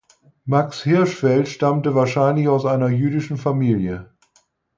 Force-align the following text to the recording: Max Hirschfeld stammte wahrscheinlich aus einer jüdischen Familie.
Max 0.45 0.81
Hirschfeld 0.81 1.47
stammte 1.47 1.93
wahrscheinlich 1.93 2.47
aus 2.47 2.65
einer 2.65 2.87
jüdischen 2.89 3.37
Familie. 3.37 4.11